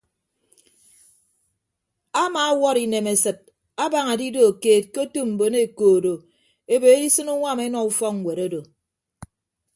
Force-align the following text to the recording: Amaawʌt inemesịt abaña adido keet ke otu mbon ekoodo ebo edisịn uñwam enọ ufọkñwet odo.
Amaawʌt 2.23 2.77
inemesịt 2.83 3.39
abaña 3.83 4.09
adido 4.15 4.43
keet 4.61 4.85
ke 4.93 4.99
otu 5.05 5.21
mbon 5.31 5.53
ekoodo 5.65 6.13
ebo 6.73 6.85
edisịn 6.95 7.31
uñwam 7.33 7.59
enọ 7.65 7.79
ufọkñwet 7.89 8.39
odo. 8.47 8.61